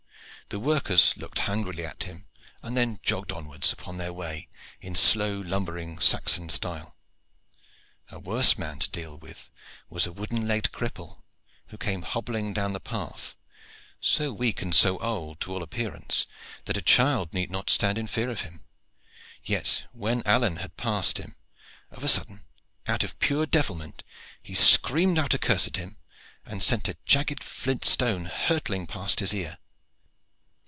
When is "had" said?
20.57-20.75